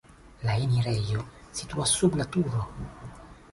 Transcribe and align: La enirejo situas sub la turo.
La 0.47 0.55
enirejo 0.63 1.27
situas 1.61 1.95
sub 2.01 2.19
la 2.23 2.29
turo. 2.37 2.65